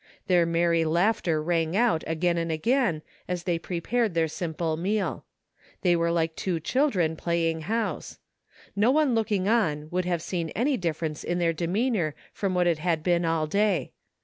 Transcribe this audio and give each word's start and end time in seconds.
Their 0.25 0.47
merry 0.47 0.83
laughter 0.83 1.43
rang 1.43 1.77
out 1.77 2.03
again 2.07 2.35
and 2.39 2.51
again 2.51 3.03
as 3.27 3.43
they 3.43 3.59
prepared 3.59 4.15
their 4.15 4.27
simple 4.27 4.75
meal. 4.75 5.25
They 5.83 5.95
were 5.95 6.09
like 6.11 6.35
two 6.35 6.59
children 6.59 7.15
play 7.15 7.51
ing 7.51 7.61
house. 7.61 8.17
No 8.75 8.89
one 8.89 9.13
looking 9.13 9.47
on 9.47 9.89
would 9.91 10.05
have 10.05 10.23
seen 10.23 10.49
any 10.55 10.75
difference 10.75 11.23
in 11.23 11.37
their 11.37 11.53
demeanor 11.53 12.15
from 12.33 12.55
what 12.55 12.65
it 12.65 12.79
had 12.79 13.03
been 13.03 13.25
all 13.25 13.45
day. 13.45 13.91